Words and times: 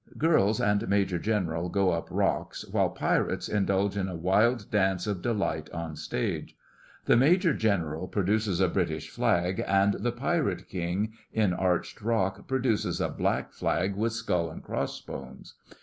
(GIRLS 0.17 0.59
and 0.59 0.89
MAJOR 0.89 1.19
GENERAL 1.19 1.69
go 1.69 1.91
up 1.91 2.07
rocks, 2.09 2.65
while 2.67 2.89
PIRATES 2.89 3.47
indulge 3.47 3.95
in 3.95 4.07
a 4.07 4.15
wild 4.15 4.71
dance 4.71 5.05
of 5.05 5.21
delight 5.21 5.69
on 5.69 5.95
stage. 5.95 6.55
The 7.05 7.15
MAJOR 7.15 7.53
GENERAL 7.53 8.07
produces 8.07 8.59
a 8.59 8.67
British 8.67 9.11
flag, 9.11 9.63
and 9.67 9.93
the 9.99 10.11
PIRATE 10.11 10.67
KING, 10.67 11.13
in 11.33 11.53
arched 11.53 12.01
rock, 12.01 12.47
produces 12.47 12.99
a 12.99 13.09
black 13.09 13.53
flag 13.53 13.95
with 13.95 14.13
skull 14.13 14.49
and 14.49 14.63
crossbones. 14.63 15.53